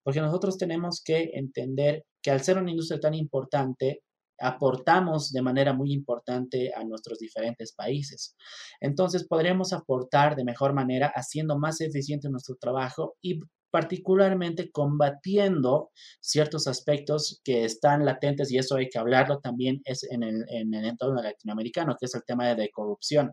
[0.03, 4.03] Porque nosotros tenemos que entender que al ser una industria tan importante,
[4.41, 8.37] aportamos de manera muy importante a nuestros diferentes países.
[8.81, 16.67] Entonces, podríamos aportar de mejor manera haciendo más eficiente nuestro trabajo y particularmente combatiendo ciertos
[16.67, 20.85] aspectos que están latentes y eso hay que hablarlo también es en el, en el
[20.85, 23.33] entorno latinoamericano, que es el tema de, corrupción.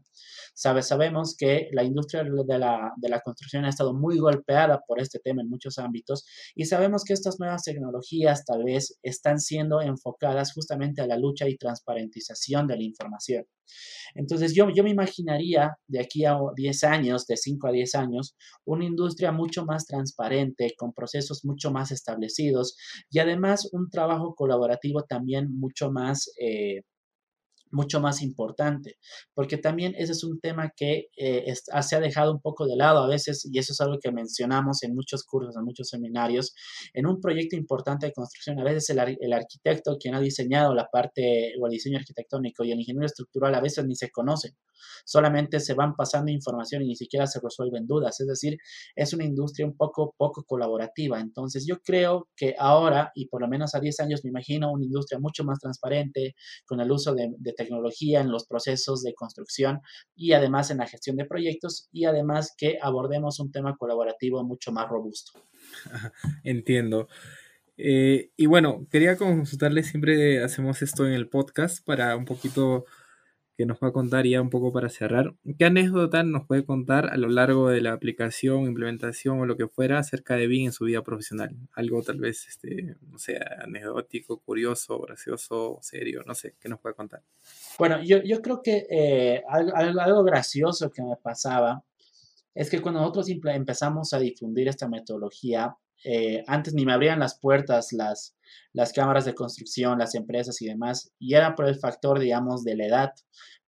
[0.53, 4.99] Sabe, sabemos que la industria de la, de la construcción ha estado muy golpeada por
[4.99, 9.81] este tema en muchos ámbitos y sabemos que estas nuevas tecnologías tal vez están siendo
[9.81, 13.45] enfocadas justamente a la lucha y transparentización de la información.
[14.15, 18.35] Entonces yo, yo me imaginaría de aquí a 10 años, de 5 a 10 años,
[18.65, 22.77] una industria mucho más transparente, con procesos mucho más establecidos
[23.09, 26.31] y además un trabajo colaborativo también mucho más...
[26.39, 26.81] Eh,
[27.75, 28.97] mucho más importante,
[29.33, 32.75] porque también ese es un tema que eh, ah, se ha dejado un poco de
[32.75, 36.53] lado a veces, y eso es algo que mencionamos en muchos cursos, en muchos seminarios,
[36.93, 40.87] en un proyecto importante de construcción, a veces el, el arquitecto quien ha diseñado la
[40.91, 44.53] parte o el diseño arquitectónico y el ingeniero estructural a veces ni se conocen,
[45.03, 48.57] solamente se van pasando información y ni siquiera se resuelven dudas, es decir,
[48.95, 53.47] es una industria un poco, poco colaborativa, entonces yo creo que ahora, y por lo
[53.47, 56.35] menos a 10 años me imagino una industria mucho más transparente,
[56.65, 59.81] con el uso de, de tecnología, en los procesos de construcción
[60.15, 64.71] y además en la gestión de proyectos y además que abordemos un tema colaborativo mucho
[64.71, 65.39] más robusto.
[66.43, 67.07] Entiendo.
[67.77, 72.85] Eh, y bueno, quería consultarle, siempre hacemos esto en el podcast para un poquito
[73.57, 75.33] que nos va a contar ya un poco para cerrar.
[75.57, 79.67] ¿Qué anécdota nos puede contar a lo largo de la aplicación, implementación o lo que
[79.67, 81.55] fuera acerca de BIM en su vida profesional?
[81.73, 86.95] Algo tal vez, este, no sé, anecdótico, curioso, gracioso, serio, no sé, ¿qué nos puede
[86.95, 87.21] contar?
[87.79, 91.83] Bueno, yo, yo creo que eh, algo, algo, gracioso que me pasaba
[92.53, 97.39] es que cuando nosotros empezamos a difundir esta metodología, eh, antes ni me abrían las
[97.39, 98.34] puertas las,
[98.73, 102.75] las cámaras de construcción, las empresas y demás, y era por el factor, digamos, de
[102.75, 103.09] la edad,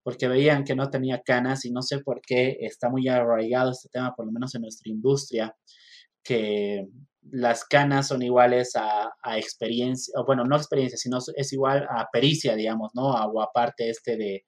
[0.04, 3.90] porque veían que no tenía canas y no sé por qué está muy arraigado este
[3.90, 5.56] tema, por lo menos en nuestra industria,
[6.24, 6.88] que
[7.30, 12.08] las canas son iguales a, a experiencia, o bueno, no experiencia, sino es igual a
[12.12, 13.08] pericia, digamos, ¿no?
[13.10, 14.46] O aparte este de,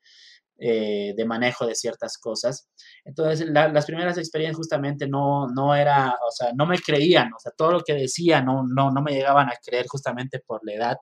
[0.62, 2.67] eh, de manejo de ciertas cosas.
[3.06, 7.52] Entonces, las primeras experiencias justamente no, no era, o sea, no me creían, o sea,
[7.56, 10.98] todo lo que decía no, no, no me llegaban a creer justamente por la edad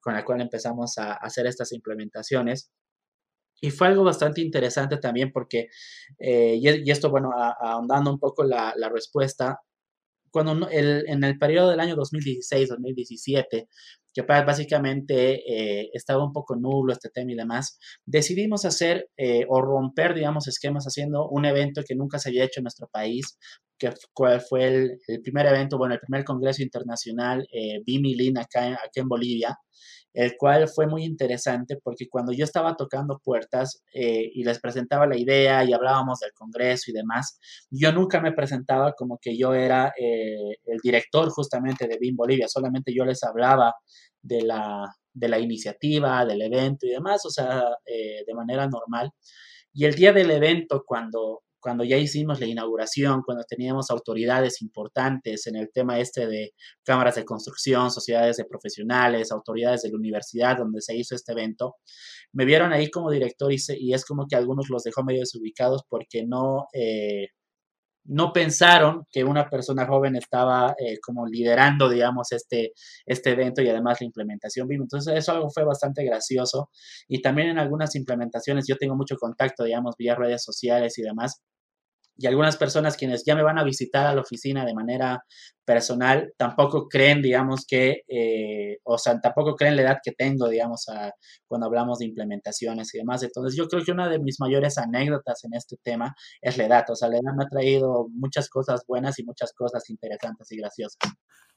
[0.00, 2.70] con la cual empezamos a hacer estas implementaciones.
[3.60, 5.68] Y fue algo bastante interesante también porque,
[6.18, 9.60] eh, y, esto, bueno, ahondando un poco la, la respuesta,
[10.30, 13.66] cuando el, en el periodo del año 2016-2017,
[14.12, 19.60] que básicamente eh, estaba un poco nulo este tema y demás, decidimos hacer eh, o
[19.60, 23.38] romper, digamos, esquemas haciendo un evento que nunca se había hecho en nuestro país,
[23.78, 23.92] que
[24.48, 29.08] fue el, el primer evento, bueno, el primer Congreso Internacional eh, BIMILIN acá, acá en
[29.08, 29.56] Bolivia,
[30.18, 35.06] el cual fue muy interesante porque cuando yo estaba tocando puertas eh, y les presentaba
[35.06, 37.38] la idea y hablábamos del Congreso y demás,
[37.70, 42.48] yo nunca me presentaba como que yo era eh, el director justamente de BIM Bolivia,
[42.48, 43.72] solamente yo les hablaba
[44.20, 49.12] de la, de la iniciativa, del evento y demás, o sea, eh, de manera normal.
[49.72, 55.46] Y el día del evento, cuando, cuando ya hicimos la inauguración, cuando teníamos autoridades importantes
[55.46, 56.52] en el tema este de
[56.84, 61.76] cámaras de construcción, sociedades de profesionales, autoridades de la universidad donde se hizo este evento,
[62.32, 65.82] me vieron ahí como director y, y es como que algunos los dejó medio desubicados
[65.88, 67.28] porque no, eh,
[68.08, 72.72] no pensaron que una persona joven estaba eh, como liderando, digamos, este,
[73.06, 74.82] este evento y además la implementación BIM.
[74.82, 76.70] Entonces, eso algo fue bastante gracioso.
[77.06, 81.42] Y también en algunas implementaciones yo tengo mucho contacto, digamos, vía redes sociales y demás
[82.18, 85.24] y algunas personas quienes ya me van a visitar a la oficina de manera
[85.64, 90.88] personal tampoco creen, digamos, que, eh, o sea, tampoco creen la edad que tengo, digamos,
[90.88, 91.12] a,
[91.46, 93.22] cuando hablamos de implementaciones y demás.
[93.22, 96.84] Entonces, yo creo que una de mis mayores anécdotas en este tema es la edad.
[96.88, 100.56] O sea, la edad me ha traído muchas cosas buenas y muchas cosas interesantes y
[100.56, 100.98] graciosas.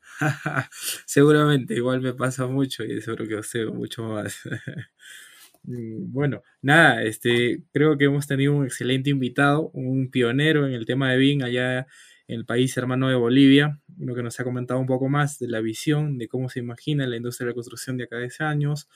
[1.08, 4.36] Seguramente, igual me pasa mucho y seguro que os mucho más.
[5.64, 10.86] Mm, bueno, nada, este, creo que hemos tenido un excelente invitado, un pionero en el
[10.86, 11.88] tema de BIM allá
[12.28, 15.48] en el país hermano de Bolivia, uno que nos ha comentado un poco más de
[15.48, 18.90] la visión, de cómo se imagina la industria de la construcción de acá de años,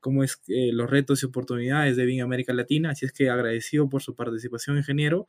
[0.00, 3.88] cómo es eh, los retos y oportunidades de BIM América Latina, así es que agradecido
[3.88, 5.28] por su participación, ingeniero,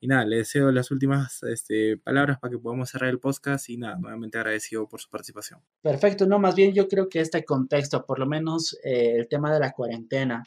[0.00, 3.76] y nada, le deseo las últimas este, palabras para que podamos cerrar el podcast y
[3.76, 5.60] nada, nuevamente agradecido por su participación.
[5.82, 9.52] Perfecto, no, más bien yo creo que este contexto, por lo menos eh, el tema
[9.52, 10.42] de la cuarentena,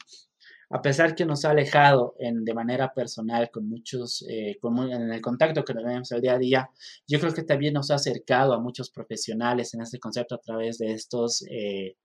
[0.70, 5.20] a pesar que nos ha alejado en, de manera personal con muchos, eh, en el
[5.20, 6.70] contacto que tenemos el día a día,
[7.06, 10.78] yo creo que también nos ha acercado a muchos profesionales en este concepto a través
[10.78, 11.96] de estos eh,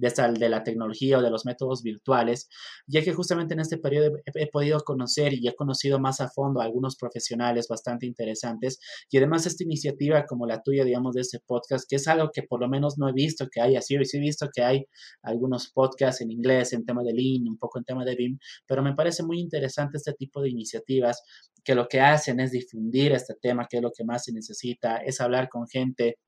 [0.00, 2.48] de, de la tecnología o de los métodos virtuales,
[2.86, 6.60] ya que justamente en este periodo he, podido conocer y he conocido más a fondo
[6.60, 8.80] a algunos profesionales bastante interesantes.
[9.10, 12.42] Y además esta iniciativa como la tuya, digamos, de este podcast, que es algo que
[12.42, 14.86] por lo menos no he visto que hay así, sí he visto que hay
[15.22, 18.82] algunos podcasts en inglés, en tema de Lean, un poco en tema de BIM, pero
[18.82, 21.22] me parece muy interesante este tipo de iniciativas
[21.64, 24.96] que lo que hacen es difundir este tema, que es lo que más se necesita,
[24.98, 26.18] es hablar con gente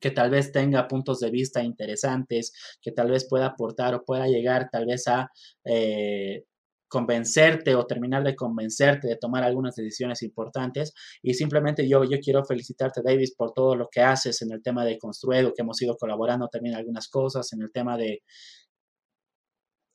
[0.00, 4.26] que tal vez tenga puntos de vista interesantes, que tal vez pueda aportar o pueda
[4.26, 5.30] llegar tal vez a
[5.64, 6.44] eh,
[6.92, 10.92] convencerte o terminar de convencerte de tomar algunas decisiones importantes.
[11.22, 14.84] Y simplemente yo, yo quiero felicitarte, Davis, por todo lo que haces en el tema
[14.84, 18.22] de Construedo, que hemos ido colaborando también algunas cosas, en el tema de,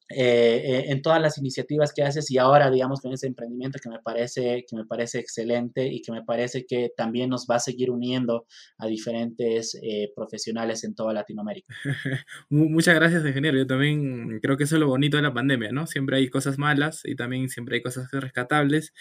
[0.10, 4.00] eh, en todas las iniciativas que haces y ahora, digamos, con ese emprendimiento que me
[4.00, 7.92] parece, que me parece excelente y que me parece que también nos va a seguir
[7.92, 8.46] uniendo
[8.78, 11.74] a diferentes eh, profesionales en toda Latinoamérica.
[12.50, 13.58] Muchas gracias, ingeniero.
[13.58, 15.88] Yo también creo que eso es lo bonito de la pandemia, ¿no?
[15.88, 18.94] Siempre hay cosas malas y también siempre hay cosas rescatables.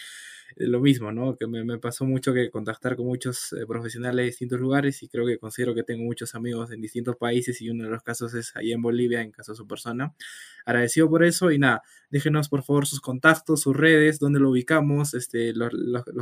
[0.55, 1.35] Lo mismo, ¿no?
[1.35, 5.25] Que me, pasó mucho que contactar con muchos eh, profesionales de distintos lugares y creo
[5.25, 8.55] que considero que tengo muchos amigos en distintos países y uno de los casos es
[8.55, 10.15] ahí en Bolivia, en caso de su persona.
[10.65, 15.13] Agradecido por eso y nada, déjenos por favor sus contactos, sus redes, dónde lo ubicamos,
[15.13, 15.71] este, los,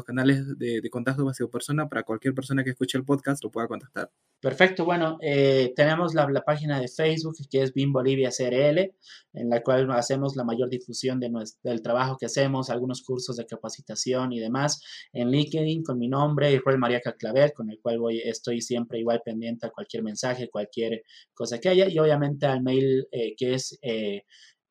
[0.05, 3.51] canales de, de contacto hacia su persona para cualquier persona que escuche el podcast lo
[3.51, 4.11] pueda contactar.
[4.45, 8.93] Perfecto, bueno, eh, tenemos la, página de Facebook que es BIM Bolivia CRL,
[9.33, 11.31] en la cual hacemos la mayor difusión de
[11.63, 14.81] del trabajo que hacemos, algunos cursos de capacitación y demás.
[15.13, 19.21] En LinkedIn con mi nombre, Israel María Claver, con el cual voy, estoy siempre igual
[19.23, 21.03] pendiente a cualquier mensaje, cualquier
[21.33, 24.23] cosa que haya, y obviamente al mail eh, que es eh,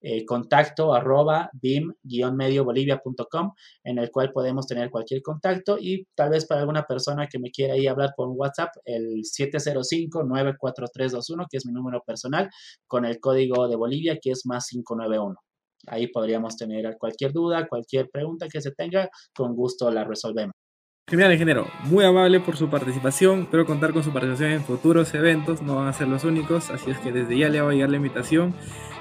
[0.06, 3.52] eh, contacto arroba bim-mediobolivia.com
[3.84, 7.50] en el cual podemos tener cualquier contacto y tal vez para alguna persona que me
[7.50, 12.50] quiera ahí hablar por WhatsApp, el 705-94321, que es mi número personal,
[12.86, 15.36] con el código de Bolivia, que es más 591.
[15.86, 20.54] Ahí podríamos tener cualquier duda, cualquier pregunta que se tenga, con gusto la resolvemos.
[21.06, 21.66] Genial, ingeniero.
[21.84, 23.42] Muy amable por su participación.
[23.42, 25.60] Espero contar con su participación en futuros eventos.
[25.60, 26.70] No van a ser los únicos.
[26.70, 28.54] Así es que desde ya le voy a llegar la invitación.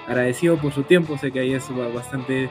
[0.06, 1.18] Agradecido por su tiempo.
[1.18, 1.66] Sé que ahí es
[1.96, 2.50] bastante.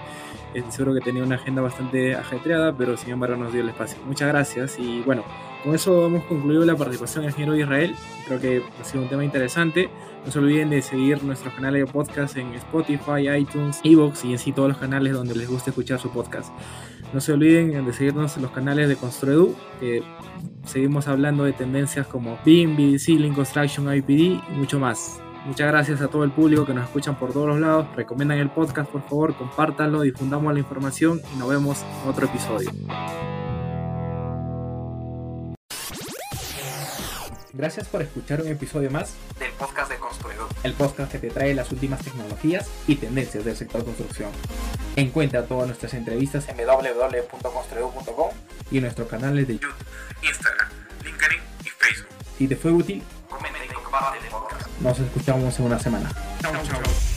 [0.55, 3.99] Eh, seguro que tenía una agenda bastante ajetreada, pero sin embargo nos dio el espacio.
[4.07, 4.79] Muchas gracias.
[4.79, 5.23] Y bueno,
[5.63, 7.95] con eso hemos concluido la participación del ingeniero Israel.
[8.27, 9.91] Creo que ha sido un tema interesante.
[10.25, 14.39] No se olviden de seguir nuestros canales de podcast en Spotify, iTunes, Evox y en
[14.39, 16.53] sí todos los canales donde les guste escuchar su podcast.
[17.13, 20.03] No se olviden de seguirnos en los canales de Construedu, que
[20.65, 25.21] seguimos hablando de tendencias como BIM, BDC, Link Construction, IPD y mucho más.
[25.45, 27.87] Muchas gracias a todo el público que nos escuchan por todos los lados.
[27.97, 32.71] Recomiendan el podcast, por favor, compártanlo, difundamos la información y nos vemos en otro episodio.
[37.55, 41.55] Gracias por escuchar un episodio más del podcast de Construidor, el podcast que te trae
[41.55, 44.31] las últimas tecnologías y tendencias del sector construcción.
[44.97, 48.31] Encuentra todas nuestras entrevistas en www.construidor.com
[48.71, 49.75] y en nuestros canales de YouTube,
[50.23, 50.69] Instagram,
[51.05, 52.09] LinkedIn y Facebook.
[52.39, 54.67] Si te fue útil, comenta y comparte el podcast.
[54.81, 56.11] Nos escuchamos en una semana.
[56.41, 57.12] Chau, chau.